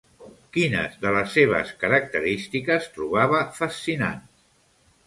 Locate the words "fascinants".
3.61-4.35